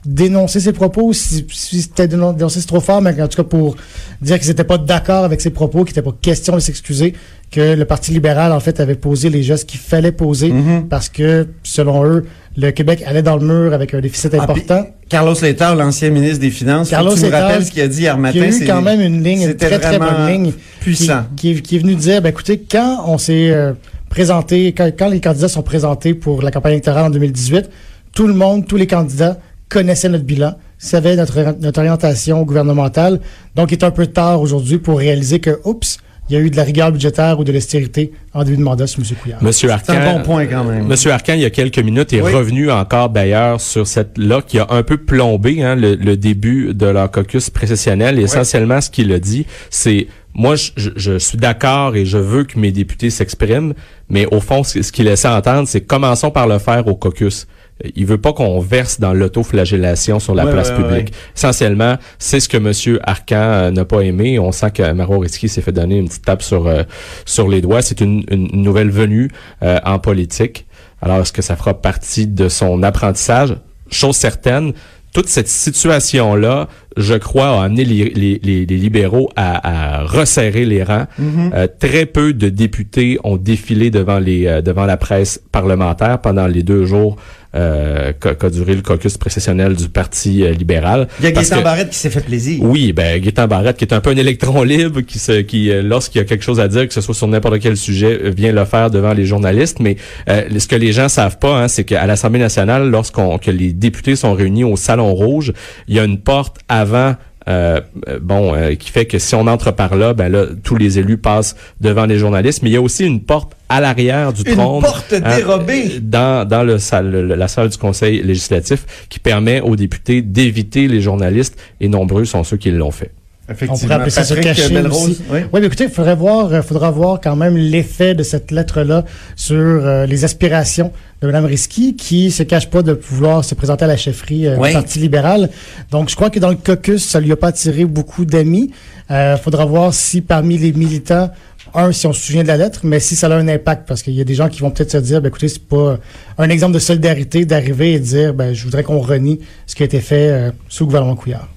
dénoncer 0.07 0.61
ses 0.61 0.73
propos, 0.73 1.13
si, 1.13 1.47
si 1.51 1.83
c'était 1.83 2.07
dénon- 2.09 2.33
dénoncer 2.33 2.61
c'est 2.61 2.67
trop 2.67 2.81
fort, 2.81 3.03
mais 3.03 3.21
en 3.21 3.29
tout 3.29 3.37
cas 3.43 3.49
pour 3.49 3.77
dire 4.23 4.39
qu'ils 4.39 4.49
n'étaient 4.49 4.65
pas 4.65 4.79
d'accord 4.79 5.25
avec 5.25 5.41
ses 5.41 5.51
propos, 5.51 5.85
qu'il 5.85 5.93
n'était 5.93 6.03
pas 6.09 6.17
question 6.23 6.55
de 6.55 6.61
s'excuser, 6.61 7.13
que 7.51 7.75
le 7.75 7.85
Parti 7.85 8.13
libéral, 8.13 8.53
en 8.53 8.61
fait, 8.61 8.81
avait 8.81 8.95
posé 8.97 9.31
les 9.31 9.43
gestes 9.43 9.69
qu'il 9.69 9.79
fallait 9.81 10.13
poser 10.13 10.51
Mhm. 10.51 10.89
parce 10.89 11.09
que, 11.09 11.49
selon 11.63 12.05
eux, 12.05 12.25
le 12.57 12.71
Québec 12.71 13.03
allait 13.07 13.23
dans 13.23 13.37
le 13.37 13.47
mur 13.47 13.73
avec 13.75 13.95
un 13.95 14.01
déficit 14.01 14.33
Ah, 14.35 14.47
puis 14.47 14.63
important. 14.63 14.87
Carlos 15.09 15.35
Letao, 15.41 15.75
l'ancien 15.77 16.11
ministre 16.11 16.41
des 16.41 16.51
Finances, 16.51 16.89
Carlos 16.91 17.15
tu 17.15 17.21
me 17.21 17.25
Letao, 17.27 17.41
rappelles 17.43 17.65
ce 17.65 17.71
qu'il 17.71 17.83
a 17.83 17.89
dit 17.89 18.01
hier 18.01 18.17
matin. 18.19 18.33
qui 18.39 18.45
a 18.45 18.49
eu 18.49 18.53
c'est- 18.53 18.65
quand 18.67 18.83
même 18.83 19.01
une 19.01 19.23
ligne, 19.23 19.43
une 19.43 19.55
très 19.57 19.79
très 19.79 19.99
bonne 19.99 20.27
ligne. 20.29 20.53
Puissant. 20.81 21.23
Qui, 21.37 21.53
qui 21.53 21.59
est- 21.59 21.61
qui 21.61 21.77
est 21.77 21.79
venu 21.81 21.95
dire, 21.95 22.21
ben 22.23 22.31
écoutez, 22.31 22.59
quand 22.69 23.05
on 23.07 23.19
s'est 23.19 23.51
euh, 23.51 23.73
présenté, 24.09 24.73
quand, 24.73 24.91
quand 24.99 25.09
les 25.09 25.21
candidats 25.21 25.49
sont 25.49 25.63
présentés 25.63 26.15
pour 26.15 26.43
la 26.43 26.51
campagne 26.51 26.73
électorale 26.73 27.05
en 27.07 27.11
2018, 27.11 27.69
tout 28.15 28.27
le 28.27 28.35
monde, 28.35 28.67
tous 28.67 28.77
les 28.77 28.87
candidats 28.87 29.39
connaissaient 29.69 30.09
notre 30.09 30.25
bilan, 30.25 30.55
savaient 30.79 31.17
notre, 31.17 31.57
notre 31.61 31.79
orientation 31.81 32.43
gouvernementale. 32.43 33.21
Donc, 33.55 33.73
il 33.73 33.75
est 33.75 33.85
un 33.85 33.91
peu 33.91 34.07
tard 34.07 34.41
aujourd'hui 34.41 34.79
pour 34.79 34.99
réaliser 34.99 35.41
que, 35.41 35.59
oups, 35.65 35.99
il 36.29 36.33
y 36.35 36.37
a 36.37 36.41
eu 36.41 36.51
de 36.51 36.57
la 36.57 36.65
rigueur 36.65 36.91
budgétaire 36.91 37.39
ou 37.39 37.45
de 37.45 37.53
l'austérité 37.53 38.11
en 38.35 38.43
début 38.43 38.57
de 38.57 38.63
mandat 38.63 38.89
sur 38.89 39.01
M. 39.01 39.07
Couillard. 39.23 39.43
Monsieur 39.45 39.69
C'est 39.85 39.93
un 39.93 39.97
Arcan, 40.01 40.17
bon 40.19 40.23
point 40.25 40.47
quand 40.47 40.65
même. 40.65 40.85
Monsieur 40.85 41.13
Arcan, 41.13 41.35
il 41.35 41.41
y 41.41 41.45
a 41.45 41.51
quelques 41.51 41.79
minutes, 41.79 42.13
est 42.13 42.21
Oui. 42.21 42.33
revenu 42.33 42.69
encore 42.69 43.11
d'ailleurs 43.11 43.61
sur 43.61 43.87
cette 43.87 44.19
là 44.19 44.43
qui 44.45 44.59
a 44.59 44.67
un 44.71 44.83
peu 44.83 44.97
plombé 44.97 45.63
hein, 45.63 45.77
le, 45.77 45.95
le 45.95 46.17
début 46.17 46.75
de 46.75 46.87
leur 46.87 47.13
caucus 47.13 47.49
précessionnel. 47.51 48.19
Et 48.19 48.23
Essentiellement, 48.23 48.81
ce 48.81 48.91
qu'il 48.91 49.13
a 49.13 49.21
dit, 49.21 49.47
c'est 49.71 50.09
moi, 50.35 50.57
je, 50.57 50.71
je- 50.77 50.91
je 50.97 51.17
suis 51.19 51.39
d'accord 51.39 51.95
et 51.95 52.05
je 52.05 52.19
veux 52.19 52.43
que 52.43 52.59
mes 52.59 52.73
députés 52.73 53.11
s'expriment, 53.11 53.73
mais 54.11 54.27
au 54.27 54.41
fond, 54.41 54.65
ce 54.65 54.83
ce 54.83 54.91
qu'il 54.91 55.05
laissait 55.05 55.29
entendre, 55.29 55.69
c'est 55.69 55.81
commençons 55.83 56.33
par 56.33 56.49
le 56.49 56.59
faire 56.59 56.89
au 56.89 56.97
caucus. 56.97 57.47
Il 57.95 58.07
veut 58.07 58.19
pas 58.19 58.33
qu'on 58.33 58.59
verse 58.61 59.01
dans 59.01 59.13
l'autoflagellation 59.13 60.19
sur 60.19 60.35
la 60.35 60.47
Ouais, 60.47 60.53
place 60.53 60.71
ouais, 60.71 60.77
publique. 60.77 61.13
Essentiellement, 61.37 61.97
c'est 62.19 62.41
ce 62.41 62.49
que 62.49 62.57
Monsieur 62.57 63.01
Arcan 63.03 63.37
euh, 63.37 63.71
n'a 63.71 63.85
pas 63.85 64.01
aimé. 64.01 64.39
On 64.39 64.51
sent 64.51 64.71
que 64.71 64.93
Maro 64.93 65.19
Risky 65.19 65.49
s'est 65.49 65.61
fait 65.61 65.73
donner 65.73 65.99
une 65.99 66.09
petite 66.09 66.25
tape 66.25 66.43
sur 66.43 66.67
euh, 66.67 66.85
sur 67.27 67.49
les 67.49 67.61
doigts. 67.61 67.83
C'est 67.83 68.01
une, 68.01 68.25
une 68.31 68.63
nouvelle 68.63 68.91
venue 68.91 69.31
euh, 69.63 69.79
en 69.85 69.99
politique. 69.99 70.67
Alors, 71.03 71.19
est-ce 71.19 71.33
que 71.33 71.43
ça 71.43 71.57
fera 71.57 71.75
partie 71.75 72.27
de 72.27 72.49
son 72.49 72.83
apprentissage? 72.83 73.57
Chose 73.91 74.17
certaine, 74.17 74.73
toute 75.13 75.29
cette 75.29 75.49
situation-là 75.49 76.69
je 76.97 77.15
crois, 77.15 77.61
a 77.61 77.65
amené 77.65 77.85
les, 77.85 78.05
les, 78.11 78.41
les- 78.43 78.67
les 78.67 78.77
libéraux 78.77 79.29
à, 79.37 79.99
à 80.01 80.05
resserrer 80.05 80.65
les 80.65 80.83
rangs. 80.83 81.07
Euh, 81.55 81.67
très 81.79 82.07
peu 82.07 82.33
de 82.33 82.49
députés 82.49 83.19
ont 83.25 83.37
défilé 83.37 83.91
devant 83.91 84.19
les 84.19 84.47
euh, 84.47 84.63
devant 84.63 84.87
la 84.87 84.97
presse 84.97 85.41
parlementaire 85.53 86.21
pendant 86.21 86.47
les 86.47 86.63
deux 86.63 86.85
jours 86.87 87.17
euh, 87.55 88.13
qu'a 88.13 88.51
duré 88.51 88.75
le 88.75 88.83
caucus 88.83 89.17
précessionnel 89.17 89.75
du 89.77 89.89
Parti 89.89 90.43
euh, 90.45 90.53
libéral. 90.53 91.09
Il 91.21 91.25
y 91.25 91.29
a 91.29 91.31
Gaétan 91.33 91.59
que- 91.59 91.65
Barrette 91.65 91.91
qui 91.91 91.97
s'est 91.97 92.11
fait 92.11 92.21
plaisir. 92.25 92.63
oui, 92.63 92.93
ben 92.93 93.19
Gaétan 93.21 93.47
Barrette, 93.49 93.79
qui 93.79 93.85
est 93.87 93.95
un 93.95 94.01
peu 94.01 94.11
un 94.11 94.17
électron 94.17 94.63
libre, 94.63 95.01
qui 95.01 95.19
se, 95.19 95.41
qui 95.41 95.71
euh, 95.71 95.81
lorsqu'il 95.83 96.19
y 96.21 96.23
a 96.23 96.27
quelque 96.27 96.45
chose 96.45 96.61
à 96.61 96.69
dire, 96.69 96.87
que 96.87 96.93
ce 96.93 97.01
soit 97.01 97.15
sur 97.15 97.29
n'importe 97.29 97.59
quel 97.61 97.77
sujet, 97.79 98.19
euh, 98.25 98.31
vient 98.31 98.53
le 98.53 98.65
faire 98.67 98.91
devant 98.91 99.15
les 99.15 99.25
journalistes. 99.25 99.81
Mais 99.81 99.97
euh, 100.29 100.43
ce 100.59 100.67
que 100.67 100.77
les 100.77 100.93
gens 100.93 101.09
savent 101.09 101.39
pas, 101.39 101.63
hein, 101.63 101.69
c'est 101.69 101.85
qu'à 101.85 102.05
l'Assemblée 102.07 102.41
nationale, 102.41 102.91
lorsqu'on 102.91 103.39
que 103.39 103.51
les 103.51 103.73
députés 103.73 104.17
sont 104.17 104.35
réunis 104.35 104.65
au 104.65 104.77
Salon 104.77 105.15
Rouge, 105.15 105.53
il 105.89 105.95
y 105.95 105.99
a 106.01 106.05
une 106.05 106.19
porte 106.21 106.57
avant. 106.69 106.86
Euh, 106.95 107.15
euh, 107.49 107.81
bon, 108.21 108.55
euh, 108.55 108.75
qui 108.75 108.91
fait 108.91 109.07
que 109.07 109.19
si 109.21 109.35
on 109.37 109.47
entre 109.47 109.71
par 109.71 109.95
là, 109.95 110.15
ben 110.15 110.29
là, 110.31 110.47
tous 110.65 110.75
les 110.77 110.99
élus 110.99 111.17
passent 111.19 111.55
devant 111.81 112.05
les 112.07 112.19
journalistes. 112.19 112.63
Mais 112.63 112.71
il 112.71 112.73
y 112.73 112.77
a 112.77 112.81
aussi 112.81 113.05
une 113.07 113.21
porte 113.21 113.53
à 113.69 113.81
l'arrière 113.81 114.33
du 114.33 114.43
Une 114.43 114.57
trône, 114.57 114.83
porte 114.83 115.13
hein, 115.13 115.37
dérobée. 115.37 116.01
dans 116.01 116.47
dans 116.49 116.65
le 116.65 116.79
salle, 116.79 117.11
le- 117.11 117.35
la 117.37 117.47
salle 117.49 117.69
du 117.69 117.77
Conseil 117.79 118.23
législatif, 118.23 118.85
qui 119.09 119.19
permet 119.21 119.61
aux 119.61 119.77
députés 119.77 120.23
d'éviter 120.23 120.89
les 120.89 121.01
journalistes. 121.01 121.57
Et 121.81 121.89
nombreux 121.89 122.25
sont 122.25 122.43
ceux 122.43 122.57
qui 122.57 122.71
l'ont 122.73 122.91
fait. 122.91 123.13
On 123.49 123.79
pourrait 123.79 123.95
appeler 123.95 124.11
ça 124.11 124.25
se 124.25 124.35
cacher 124.35 124.81
aussi. 124.81 125.19
oui. 125.31 125.41
Oui, 125.53 125.61
mais 125.61 125.67
écoutez, 125.67 125.85
il 125.85 125.91
faudrait 125.91 126.17
voir, 126.17 126.53
euh, 126.53 126.63
faudra 126.63 126.91
voir 126.91 127.21
quand 127.21 127.37
même 127.37 127.57
l'effet 127.57 128.15
de 128.15 128.25
cette 128.25 128.51
lettre-là 128.51 129.05
sur 129.37 129.57
euh, 129.57 130.05
les 130.05 130.25
aspirations 130.25 130.91
de 131.23 131.29
Mme 131.29 131.45
Risky, 131.47 131.95
qui 131.95 132.31
se 132.33 132.43
cache 132.43 132.69
pas 132.69 132.83
de 132.83 132.93
vouloir 132.93 133.45
se 133.45 133.55
présenter 133.55 133.85
à 133.85 133.89
la 133.89 133.97
chefferie 133.97 134.49
euh, 134.49 134.57
Oui. 134.59 134.71
du 134.71 134.75
Parti 134.75 134.99
libéral. 134.99 135.49
Donc, 135.93 136.11
je 136.11 136.17
crois 136.17 136.29
que 136.31 136.41
dans 136.41 136.51
le 136.51 136.57
caucus, 136.57 137.05
ça 137.05 137.21
lui 137.21 137.31
a 137.31 137.37
pas 137.37 137.49
attiré 137.49 137.85
beaucoup 137.85 138.25
d'amis. 138.25 138.73
Euh, 139.13 139.37
faudra 139.37 139.65
voir 139.65 139.95
si 139.95 140.23
parmi 140.23 140.59
les 140.59 140.73
militants, 140.73 141.31
un, 141.73 141.93
si 141.93 142.07
on 142.09 142.13
se 142.13 142.21
souvient 142.21 142.43
de 142.43 142.49
la 142.49 142.57
lettre, 142.57 142.81
mais 142.83 142.99
si 142.99 143.15
ça 143.15 143.29
a 143.29 143.35
un 143.37 143.47
impact, 143.47 143.87
parce 143.87 144.03
qu'il 144.03 144.15
y 144.15 144.21
a 144.21 144.25
des 144.25 144.35
gens 144.35 144.49
qui 144.49 144.61
vont 144.61 144.71
peut-être 144.73 144.91
se 144.91 144.99
dire, 144.99 145.21
ben, 145.23 145.29
écoutez, 145.29 145.49
c'est 145.49 145.63
pas 145.65 145.99
un 146.39 146.49
exemple 146.51 146.75
de 146.75 146.79
solidarité 146.81 147.45
d'arriver 147.45 147.93
et 147.95 148.01
de 148.01 148.05
dire, 148.05 148.35
ben, 148.35 148.53
je 148.53 148.65
voudrais 148.65 148.83
qu'on 148.83 148.99
renie 148.99 149.39
ce 149.67 149.77
qui 149.77 149.83
a 149.83 149.87
été 149.87 150.01
fait 150.01 150.51
sous 150.69 150.83
le 150.85 150.87
gouvernement 150.87 151.15
Couillard. 151.15 151.49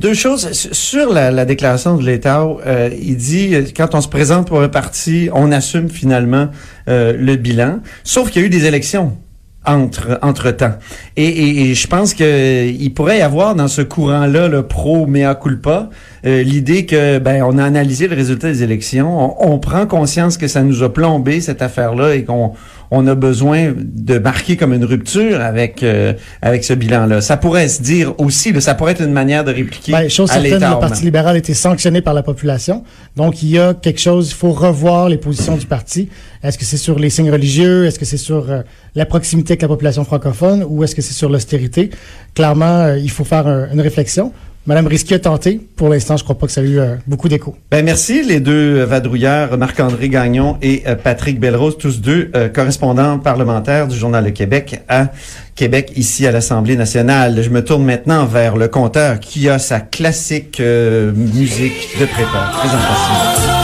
Deux 0.00 0.14
choses. 0.14 0.52
Sur 0.52 1.12
la, 1.12 1.30
la 1.30 1.44
déclaration 1.44 1.96
de 1.96 2.04
l'État, 2.04 2.42
euh, 2.66 2.90
il 3.00 3.16
dit, 3.16 3.54
euh, 3.54 3.62
quand 3.76 3.94
on 3.94 4.00
se 4.00 4.08
présente 4.08 4.46
pour 4.48 4.60
un 4.62 4.68
parti, 4.68 5.28
on 5.32 5.50
assume 5.52 5.88
finalement 5.88 6.48
euh, 6.88 7.12
le 7.18 7.36
bilan. 7.36 7.80
Sauf 8.04 8.30
qu'il 8.30 8.42
y 8.42 8.44
a 8.44 8.46
eu 8.46 8.50
des 8.50 8.64
élections 8.66 9.16
entre, 9.66 10.18
entre 10.22 10.50
temps. 10.52 10.74
Et, 11.16 11.24
et- 11.26 11.70
et 11.70 11.74
je 11.74 11.86
pense 11.88 12.14
que 12.14 12.66
il 12.66 12.94
pourrait 12.94 13.18
y 13.18 13.22
avoir 13.22 13.54
dans 13.54 13.68
ce 13.68 13.82
courant-là, 13.82 14.48
le 14.48 14.62
pro 14.62 15.06
mea 15.06 15.34
culpa, 15.34 15.90
euh, 16.26 16.42
l'idée 16.42 16.84
que 16.86 17.18
ben 17.18 17.42
on 17.42 17.58
a 17.58 17.64
analysé 17.64 18.08
le 18.08 18.16
résultat 18.16 18.48
des 18.48 18.62
élections, 18.62 19.40
on, 19.40 19.52
on 19.54 19.58
prend 19.58 19.86
conscience 19.86 20.36
que 20.36 20.48
ça 20.48 20.62
nous 20.62 20.82
a 20.82 20.92
plombé 20.92 21.40
cette 21.40 21.62
affaire-là 21.62 22.14
et 22.14 22.24
qu'on 22.24 22.52
on 22.90 23.06
a 23.06 23.14
besoin 23.14 23.74
de 23.76 24.18
marquer 24.18 24.56
comme 24.56 24.72
une 24.72 24.84
rupture 24.84 25.40
avec 25.42 25.82
euh, 25.82 26.14
avec 26.40 26.64
ce 26.64 26.72
bilan-là. 26.72 27.20
Ça 27.20 27.36
pourrait 27.36 27.68
se 27.68 27.82
dire 27.82 28.14
aussi, 28.18 28.50
là, 28.52 28.60
ça 28.62 28.74
pourrait 28.74 28.92
être 28.92 29.02
une 29.02 29.12
manière 29.12 29.44
de 29.44 29.52
répliquer 29.52 29.92
Ben, 29.92 30.08
chose 30.08 30.30
à 30.30 30.34
certaine, 30.34 30.52
le 30.52 30.80
Parti 30.80 31.04
libéral 31.04 31.34
a 31.36 31.38
été 31.38 31.52
sanctionné 31.54 32.00
par 32.00 32.14
la 32.14 32.22
population. 32.22 32.84
Donc, 33.14 33.42
il 33.42 33.50
y 33.50 33.58
a 33.58 33.74
quelque 33.74 34.00
chose, 34.00 34.30
il 34.30 34.34
faut 34.34 34.52
revoir 34.52 35.08
les 35.10 35.18
positions 35.18 35.56
du 35.56 35.66
parti. 35.66 36.08
Est-ce 36.42 36.56
que 36.56 36.64
c'est 36.64 36.76
sur 36.78 36.98
les 36.98 37.10
signes 37.10 37.30
religieux? 37.30 37.84
Est-ce 37.84 37.98
que 37.98 38.04
c'est 38.06 38.16
sur 38.16 38.50
euh, 38.50 38.62
la 38.94 39.04
proximité 39.04 39.52
avec 39.52 39.62
la 39.62 39.68
population 39.68 40.04
francophone? 40.04 40.64
Ou 40.66 40.82
est-ce 40.82 40.94
que 40.94 41.02
c'est 41.02 41.12
sur 41.14 41.28
l'austérité? 41.28 41.90
Clairement, 42.34 42.64
euh, 42.84 42.98
il 42.98 43.10
faut 43.10 43.24
faire 43.24 43.46
un- 43.46 43.68
une 43.72 43.80
réflexion. 43.82 44.32
Madame 44.68 44.86
Risky 44.86 45.14
a 45.14 45.18
tenté. 45.18 45.58
Pour 45.76 45.88
l'instant, 45.88 46.18
je 46.18 46.24
crois 46.24 46.36
pas 46.36 46.46
que 46.46 46.52
ça 46.52 46.60
a 46.60 46.64
eu 46.64 46.78
euh, 46.78 46.96
beaucoup 47.06 47.30
d'écho. 47.30 47.56
Ben 47.70 47.82
merci 47.82 48.22
les 48.22 48.38
deux 48.38 48.80
euh, 48.80 48.84
vadrouilleurs, 48.84 49.56
Marc-André 49.56 50.10
Gagnon 50.10 50.58
et 50.60 50.82
euh, 50.86 50.94
Patrick 50.94 51.40
Belrose, 51.40 51.78
tous 51.78 52.02
deux 52.02 52.30
correspondants 52.54 53.18
parlementaires 53.18 53.88
du 53.88 53.96
Journal 53.96 54.22
Le 54.22 54.30
Québec 54.30 54.82
à 54.86 55.06
Québec, 55.54 55.92
ici 55.96 56.26
à 56.26 56.32
l'Assemblée 56.32 56.76
nationale. 56.76 57.42
Je 57.42 57.48
me 57.48 57.64
tourne 57.64 57.82
maintenant 57.82 58.26
vers 58.26 58.58
le 58.58 58.68
compteur 58.68 59.20
qui 59.20 59.48
a 59.48 59.58
sa 59.58 59.80
classique 59.80 60.60
musique 60.60 61.98
de 61.98 62.04
prépa. 62.04 62.52
Présentation. 62.58 63.58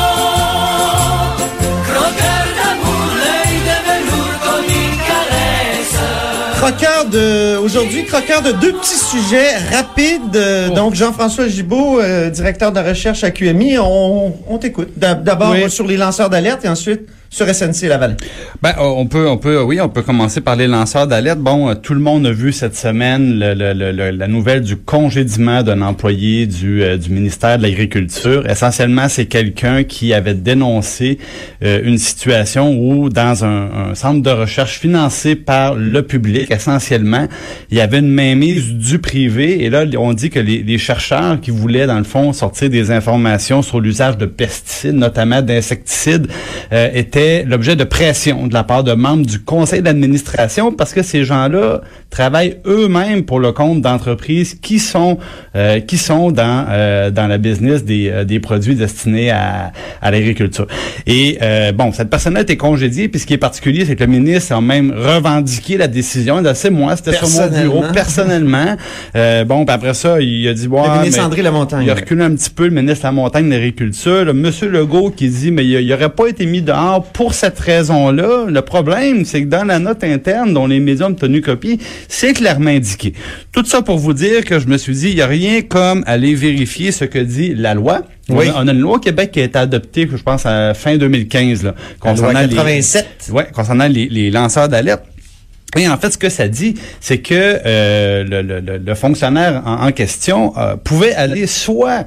Croqueur 6.57 7.05
de 7.11 7.59
aujourd'hui, 7.59 8.07
croqueur 8.07 8.41
de 8.41 8.53
deux 8.53 8.73
petits 8.73 9.04
sujets 9.19 9.57
rapides. 9.73 10.37
Euh, 10.37 10.69
Donc 10.71 10.95
Jean-François 10.95 11.49
Gibault, 11.49 12.01
euh, 12.01 12.31
directeur 12.31 12.73
de 12.73 12.81
recherche 12.81 13.25
à 13.25 13.31
QMI, 13.31 13.79
on, 13.79 14.35
on 14.49 14.59
t'écoute. 14.59 14.89
D'ab- 14.97 15.23
D'abord 15.25 15.53
Oui. 15.53 15.71
sur 15.71 15.87
les 15.87 15.97
lanceurs 15.97 16.31
d'alerte 16.31 16.65
et 16.65 16.69
ensuite 16.69 17.03
sur 17.31 17.49
SNC 17.53 17.89
Lavalin. 17.89 18.15
Ben, 18.63 18.71
euh, 18.79 18.83
on 18.83 19.07
peut, 19.07 19.29
on 19.29 19.39
peut, 19.39 19.61
oui, 19.61 19.81
on 19.81 19.89
peut 19.89 20.03
commencer 20.03 20.41
par 20.41 20.55
les 20.55 20.69
lanceurs 20.69 21.09
d'alerte. 21.09 21.41
Bon, 21.41 21.69
euh, 21.69 21.75
tout 21.75 21.93
le 21.93 21.99
monde 21.99 22.25
a 22.27 22.31
vu 22.31 22.53
cette 22.53 22.77
semaine 22.77 23.41
le- 23.41 23.55
le- 23.55 23.73
le- 23.73 23.91
le- 23.91 24.11
la 24.13 24.29
nouvelle 24.29 24.61
du 24.61 24.77
congédiement 24.77 25.65
d'un 25.65 25.83
employé 25.83 26.47
du, 26.47 26.85
euh, 26.85 26.97
du 26.97 27.11
ministère 27.11 27.59
de 27.59 27.65
l'Agriculture. 27.65 28.49
Essentiellement, 28.49 29.09
c'est 29.09 29.27
quelqu'un 29.27 29.83
qui 29.83 30.15
avait 30.15 30.35
dénoncé 30.35 31.19
euh, 31.65 31.81
une 31.83 31.99
situation 31.99 32.71
où, 32.79 33.09
dans 33.09 33.45
un, 33.45 33.91
un 33.91 33.95
centre 33.97 34.23
de 34.23 34.31
recherche 34.31 34.79
financé 34.79 35.35
par 35.35 35.75
le 35.75 36.03
public, 36.03 36.53
essentiellement, 36.53 37.27
il 37.73 37.79
y 37.79 37.81
avait 37.81 37.99
une 37.99 38.11
mainmise 38.13 38.75
du 38.75 39.01
privé. 39.05 39.63
Et 39.65 39.69
là, 39.71 39.85
on 39.99 40.13
dit 40.15 40.31
que 40.31 40.41
les, 40.41 40.63
les 40.63 40.79
chercheurs 40.79 41.39
qui 41.41 41.51
voulaient, 41.51 41.87
dans 41.87 41.99
le 41.99 42.05
fond, 42.15 42.33
sortir 42.33 42.71
des 42.71 42.91
informations 42.91 43.61
sur 43.61 43.79
l'usage 43.81 44.17
de 44.17 44.27
pesticides, 44.27 44.95
notamment 44.95 45.43
d'insecticides, 45.43 46.27
euh, 46.73 46.89
étaient 46.95 47.45
l'objet 47.45 47.77
de 47.77 47.85
pression 47.85 48.47
de 48.47 48.55
la 48.55 48.65
part 48.65 48.83
de 48.83 48.95
membres 48.95 49.27
du 49.27 49.41
conseil 49.41 49.83
d'administration 49.83 50.73
parce 50.73 50.93
que 50.95 51.03
ces 51.03 51.25
gens-là 51.25 51.83
travaillent 52.09 52.57
eux-mêmes 52.67 53.25
pour 53.25 53.41
le 53.41 53.53
compte 53.53 53.83
d'entreprises 53.83 54.55
qui 54.55 54.79
sont 54.79 55.19
euh, 55.55 55.81
qui 55.81 55.99
sont 55.99 56.31
dans 56.31 56.65
euh, 56.71 57.11
dans 57.11 57.27
la 57.27 57.39
business 57.39 57.85
des, 57.85 58.09
euh, 58.09 58.25
des 58.25 58.41
produits 58.41 58.75
destinés 58.75 59.31
à, 59.31 59.73
à 60.01 60.11
l'agriculture. 60.11 60.67
Et 61.07 61.39
euh, 61.43 61.73
bon, 61.73 61.93
cette 61.93 62.09
personne-là 62.09 62.41
a 62.41 62.43
été 62.43 62.57
congédiée. 62.57 63.09
Puis 63.09 63.21
ce 63.21 63.27
qui 63.27 63.35
est 63.35 63.39
particulier, 63.51 63.85
c'est 63.85 63.97
que 63.97 64.05
le 64.05 64.11
ministre 64.11 64.55
a 64.55 64.61
même 64.61 64.93
revendiqué 64.97 65.77
la 65.77 65.89
décision. 65.89 66.41
Là, 66.41 66.55
C'est 66.55 66.71
moi, 66.71 66.97
c'était 66.97 67.17
sur 67.17 67.29
mon 67.29 67.49
bureau 67.61 67.83
Personnellement. 67.93 68.77
Euh, 69.17 69.45
bon, 69.45 69.65
puis 69.65 69.75
après 69.75 69.95
ça, 69.95 70.21
il 70.21 70.47
a 70.49 70.55
dit 70.55 70.67
ouais, 70.67 70.83
le 70.87 70.99
ministre 71.01 71.21
mais- 71.21 71.27
André 71.27 71.43
Lamontagne. 71.43 71.85
il 71.85 71.91
a 71.91 71.95
reculé 71.95 72.23
un 72.25 72.35
petit 72.35 72.51
peu 72.51 72.65
le 72.65 72.71
ministre 72.71 73.01
de 73.03 73.07
la 73.09 73.13
Montagne 73.13 73.47
de 73.47 73.51
l'Agriculture. 73.55 74.33
Monsieur 74.35 74.69
Legault 74.69 75.11
qui 75.11 75.29
dit, 75.29 75.51
mais 75.51 75.67
il 75.67 75.87
n'aurait 75.89 76.11
pas 76.11 76.27
été 76.29 76.47
mis 76.47 76.63
dehors 76.63 77.05
pour 77.13 77.35
cette 77.35 77.59
raison-là. 77.59 78.47
Le 78.49 78.63
problème, 78.63 79.25
c'est 79.25 79.43
que 79.43 79.49
dans 79.49 79.65
la 79.65 79.79
note 79.79 80.03
interne 80.05 80.53
dont 80.55 80.67
les 80.67 80.81
médias 80.81 81.07
ont 81.09 81.15
tenu 81.15 81.41
copie, 81.41 81.79
c'est 82.09 82.33
clairement 82.33 82.71
indiqué. 82.71 83.13
Tout 83.53 83.65
ça 83.65 83.83
pour 83.83 83.99
vous 83.99 84.13
dire 84.13 84.45
que 84.45 84.59
je 84.59 84.67
me 84.67 84.77
suis 84.79 84.95
dit, 84.95 85.09
il 85.11 85.15
n'y 85.17 85.23
a 85.23 85.27
rien 85.27 85.63
comme 85.63 86.03
aller 86.07 86.35
vérifier 86.35 86.93
ce 86.93 87.05
que 87.05 87.19
dit 87.19 87.55
la 87.55 87.75
loi. 87.75 88.03
Oui. 88.31 88.47
On, 88.57 88.67
a, 88.67 88.73
une 88.73 88.81
loi 88.81 88.97
au 88.97 89.01
Québec 89.01 89.33
qui 89.33 89.41
a 89.41 89.45
été 89.45 89.59
adoptée, 89.59 90.09
je 90.11 90.23
pense, 90.23 90.47
à 90.47 90.73
fin 90.73 90.97
2015, 90.97 91.63
là, 91.63 91.75
concernant 92.01 92.41
les- 92.41 92.49
87. 92.49 93.07
Ouais, 93.33 93.47
concernant 93.53 93.87
les, 93.87 94.09
les 94.09 94.31
lanceurs 94.31 94.69
d'alerte. 94.69 95.05
Et 95.77 95.89
en 95.89 95.97
fait, 95.97 96.11
ce 96.13 96.19
que 96.19 96.29
ça 96.29 96.49
dit, 96.49 96.75
c'est 97.01 97.19
que 97.19 97.35
euh, 97.35 98.25
le, 98.25 98.43
le- 98.43 98.79
le- 98.79 98.95
fonctionnaire 98.95 99.63
en, 99.67 99.87
en 99.89 99.93
question 99.93 100.53
euh, 100.57 100.77
pouvait 100.77 101.15
aller 101.15 101.47
soit 101.47 102.05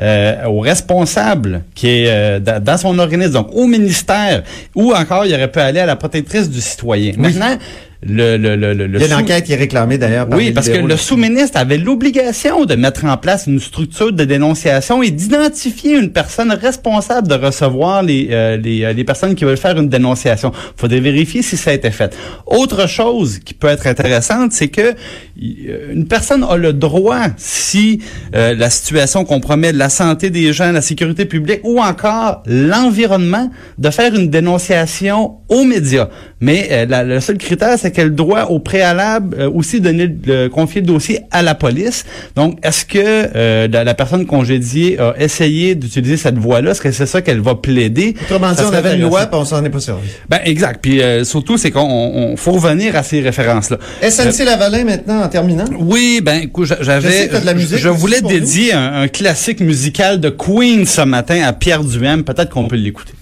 euh, 0.00 0.44
au 0.46 0.60
responsable 0.60 1.62
qui 1.74 1.88
est 1.88 2.06
euh, 2.08 2.38
dans, 2.40 2.62
dans 2.62 2.78
son 2.78 2.98
organisme, 2.98 3.32
donc 3.34 3.48
au 3.52 3.66
ministère, 3.66 4.42
ou 4.74 4.94
encore 4.94 5.26
il 5.26 5.34
aurait 5.34 5.50
pu 5.52 5.58
aller 5.60 5.80
à 5.80 5.86
la 5.86 5.96
protectrice 5.96 6.48
du 6.48 6.60
citoyen. 6.60 7.12
Maintenant, 7.18 7.58
le, 8.02 8.38
le, 8.38 8.56
le, 8.56 8.72
le, 8.72 8.86
le 8.86 8.98
Il 8.98 9.00
y 9.02 9.04
a 9.04 9.06
une 9.08 9.22
enquête 9.22 9.44
qui 9.44 9.52
est 9.52 9.56
réclamée 9.56 9.98
d'ailleurs 9.98 10.26
par 10.26 10.38
oui, 10.38 10.52
parce 10.52 10.68
que 10.70 10.78
le 10.78 10.96
sous-ministre 10.96 11.58
avait 11.58 11.76
l'obligation 11.76 12.64
de 12.64 12.74
mettre 12.74 13.04
en 13.04 13.16
place 13.18 13.46
une 13.46 13.60
structure 13.60 14.10
de 14.12 14.24
dénonciation 14.24 15.02
et 15.02 15.10
d'identifier 15.10 15.98
une 15.98 16.10
personne 16.10 16.50
responsable 16.50 17.28
de 17.28 17.34
recevoir 17.34 18.02
les, 18.02 18.28
euh, 18.30 18.56
les, 18.56 18.84
euh, 18.84 18.92
les 18.94 19.04
personnes 19.04 19.34
qui 19.34 19.44
veulent 19.44 19.58
faire 19.58 19.78
une 19.78 19.88
dénonciation. 19.90 20.50
Il 20.54 20.80
faudrait 20.80 21.00
vérifier 21.00 21.42
si 21.42 21.58
ça 21.58 21.70
a 21.70 21.74
été 21.74 21.90
fait. 21.90 22.16
Autre 22.46 22.88
chose 22.88 23.38
qui 23.38 23.52
peut 23.52 23.68
être 23.68 23.86
intéressante, 23.86 24.52
c'est 24.52 24.68
que 24.68 24.80
euh, 24.80 25.92
une 25.92 26.06
personne 26.08 26.42
a 26.48 26.56
le 26.56 26.72
droit, 26.72 27.26
si 27.36 28.00
euh, 28.34 28.54
la 28.54 28.70
situation 28.70 29.24
compromet 29.26 29.72
la 29.72 29.90
santé 29.90 30.30
des 30.30 30.52
gens, 30.54 30.72
la 30.72 30.80
sécurité 30.80 31.26
publique 31.26 31.60
ou 31.64 31.80
encore 31.80 32.42
l'environnement, 32.46 33.50
de 33.78 33.90
faire 33.90 34.14
une 34.14 34.30
dénonciation 34.30 35.36
aux 35.48 35.64
médias. 35.64 36.08
Mais 36.40 36.68
euh, 36.70 36.86
la- 36.86 37.04
le 37.04 37.20
seul 37.20 37.36
critère, 37.36 37.78
c'est 37.78 37.89
c'est 37.90 37.96
qu'elle 37.96 38.14
doit 38.14 38.50
au 38.50 38.60
préalable 38.60 39.36
euh, 39.38 39.50
aussi 39.50 39.80
donner 39.80 40.06
le, 40.24 40.48
confier 40.48 40.80
le 40.80 40.86
dossier 40.86 41.20
à 41.32 41.42
la 41.42 41.54
police. 41.56 42.04
Donc, 42.36 42.58
est-ce 42.62 42.84
que 42.84 42.98
euh, 42.98 43.66
la, 43.70 43.82
la 43.84 43.94
personne 43.94 44.26
congédiée 44.26 44.98
a 45.00 45.14
essayé 45.18 45.74
d'utiliser 45.74 46.16
cette 46.16 46.38
voie-là? 46.38 46.70
Est-ce 46.70 46.80
que 46.80 46.92
c'est 46.92 47.06
ça 47.06 47.20
qu'elle 47.20 47.40
va 47.40 47.56
plaider? 47.56 48.14
Autrement 48.22 48.50
dit, 48.50 48.56
Ça 48.58 48.68
on 48.70 48.72
avait 48.72 48.94
une 48.94 49.02
loi, 49.02 49.26
puis 49.26 49.38
on 49.40 49.44
s'en 49.44 49.64
est 49.64 49.70
pas 49.70 49.80
servi. 49.80 50.08
Ben, 50.28 50.38
exact. 50.44 50.78
Puis 50.82 51.02
euh, 51.02 51.24
surtout, 51.24 51.58
c'est 51.58 51.70
qu'on 51.70 51.80
on- 51.80 52.36
faut 52.36 52.52
revenir 52.52 52.94
à 52.96 53.02
ces 53.02 53.20
références-là. 53.20 53.78
SNC 54.02 54.44
Lavalin, 54.44 54.84
maintenant, 54.84 55.22
en 55.22 55.28
terminant. 55.28 55.64
Oui, 55.78 56.20
ben 56.22 56.42
écoute, 56.44 56.68
Je 56.68 56.74
j'avais, 56.84 57.26
que 57.26 57.32
t'as 57.32 57.40
de 57.40 57.46
la 57.46 57.54
musique 57.54 57.78
je 57.78 57.88
aussi 57.88 58.00
voulais 58.00 58.20
dédier 58.22 58.72
un, 58.72 59.02
un 59.02 59.08
classique 59.08 59.60
musical 59.60 60.20
de 60.20 60.30
Queen 60.30 60.86
ce 60.86 61.00
matin 61.02 61.42
à 61.44 61.52
Pierre 61.52 61.82
Duhem. 61.82 62.22
Peut-être 62.24 62.50
qu'on 62.50 62.68
peut 62.68 62.76
l'écouter. 62.76 63.12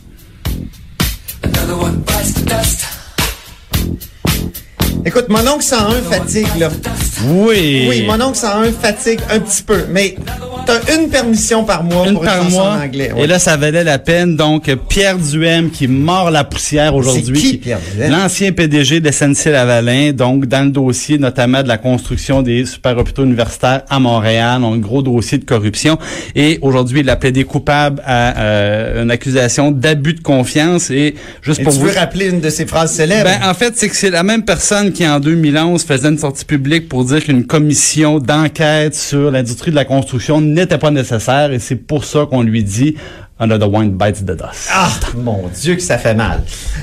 Écoute, 5.09 5.31
mon 5.31 5.47
oncle 5.49 5.63
101 5.63 6.03
fatigue, 6.03 6.47
là. 6.59 6.69
Oui. 7.29 7.87
Oui, 7.89 8.05
mon 8.07 8.21
oncle 8.21 8.37
101 8.37 8.73
fatigue 8.73 9.21
un 9.31 9.41
petit 9.41 9.63
peu, 9.63 9.87
mais 9.89 10.17
t'as 10.69 10.95
une 10.97 11.09
permission 11.09 11.65
par 11.65 11.83
mois 11.83 12.07
Une 12.07 12.15
pour 12.15 12.23
une 12.23 12.29
par 12.29 12.43
chanson 12.45 12.57
mois. 12.59 12.73
en 12.75 12.83
anglais. 12.85 13.11
Et 13.17 13.27
là, 13.27 13.39
ça 13.39 13.57
valait 13.57 13.85
la 13.85 13.99
peine. 13.99 14.37
Donc, 14.37 14.71
Pierre 14.89 15.17
Duhem 15.19 15.71
qui 15.71 15.89
mord 15.89 16.31
la 16.31 16.45
poussière 16.45 16.95
aujourd'hui. 16.95 17.41
Qui, 17.41 17.57
Pierre 17.57 17.79
Duhem? 17.95 18.11
L'ancien 18.13 18.53
PDG 18.53 19.01
de 19.01 19.11
SNC-Lavalin. 19.11 20.13
Donc, 20.13 20.47
dans 20.47 20.65
le 20.65 20.71
dossier, 20.71 21.19
notamment 21.19 21.63
de 21.63 21.69
la 21.69 21.79
construction 21.79 22.43
des 22.43 22.67
super 22.67 22.97
hôpitaux 22.99 23.25
universitaires 23.25 23.83
à 23.89 23.99
Montréal. 23.99 24.63
Un 24.63 24.77
gros 24.77 25.03
dossier 25.03 25.39
de 25.39 25.45
corruption. 25.45 25.99
Et 26.35 26.59
aujourd'hui, 26.63 27.01
il 27.01 27.11
a 27.11 27.17
plaidé 27.17 27.45
coupable 27.45 28.03
à 28.05 28.39
euh, 28.39 29.03
une 29.03 29.11
accusation 29.11 29.71
d'abus 29.71 30.15
de 30.15 30.21
confiance. 30.21 30.91
Et 30.91 31.15
juste 31.43 31.61
Et 31.61 31.65
pour 31.65 31.73
tu 31.73 31.79
vous... 31.81 31.87
veux 31.87 31.95
rappeler 31.99 32.29
une 32.31 32.41
de 32.41 32.51
ses 32.51 32.67
phrases 32.67 32.93
célèbres? 32.93 33.25
Ben, 33.25 33.49
en 33.49 33.55
fait, 33.55 33.73
c'est 33.77 33.89
que 33.89 33.97
c'est 33.97 34.11
la 34.11 34.23
même 34.23 34.45
personne 34.45 34.93
qui, 34.93 35.07
en 35.07 35.19
2011, 35.21 35.83
faisait 35.85 36.09
une 36.09 36.19
sortie 36.19 36.45
publique 36.45 36.89
pour 36.89 37.05
dire 37.05 37.25
qu'une 37.25 37.45
commission 37.47 38.19
d'enquête 38.19 38.95
sur 38.95 39.31
l'industrie 39.31 39.71
de 39.71 39.77
la 39.77 39.85
construction 39.85 40.41
n'était 40.61 40.79
pas 40.79 40.91
nécessaire 40.91 41.53
et 41.53 41.59
c'est 41.59 41.77
pour 41.77 42.05
ça 42.05 42.27
qu'on 42.27 42.43
lui 42.43 42.65
dit 42.65 42.97
Another 43.41 43.73
one 43.73 43.91
bites 43.91 44.25
the 44.25 44.33
dust. 44.33 44.69
Ah, 44.73 44.91
mon 45.17 45.49
Dieu, 45.55 45.77
que 45.77 45.83
ça 45.83 45.97
fait 45.97 46.15
mal. 46.15 46.43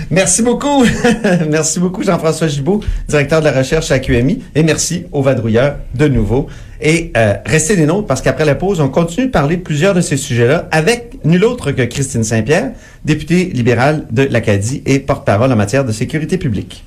Merci 0.09 0.41
beaucoup. 0.41 0.85
merci 1.49 1.81
beaucoup, 1.81 2.01
Jean-François 2.01 2.47
Gibault, 2.47 2.79
directeur 3.09 3.41
de 3.41 3.45
la 3.45 3.51
recherche 3.51 3.91
à 3.91 3.99
QMI. 3.99 4.41
Et 4.55 4.63
merci 4.63 5.03
aux 5.11 5.21
vadrouilleurs 5.21 5.75
de 5.95 6.07
nouveau. 6.07 6.47
Et 6.79 7.11
euh, 7.17 7.33
restez 7.45 7.75
des 7.75 7.85
nôtres 7.85 8.07
parce 8.07 8.21
qu'après 8.21 8.45
la 8.45 8.55
pause, 8.55 8.79
on 8.79 8.87
continue 8.87 9.27
de 9.27 9.31
parler 9.31 9.57
de 9.57 9.63
plusieurs 9.63 9.93
de 9.93 9.99
ces 9.99 10.15
sujets-là 10.15 10.69
avec 10.71 11.19
nul 11.25 11.43
autre 11.43 11.71
que 11.71 11.81
Christine 11.81 12.23
Saint-Pierre, 12.23 12.71
députée 13.03 13.45
libérale 13.45 14.05
de 14.11 14.23
l'Acadie 14.23 14.81
et 14.85 14.99
porte-parole 14.99 15.51
en 15.51 15.57
matière 15.57 15.83
de 15.83 15.91
sécurité 15.91 16.37
publique. 16.37 16.85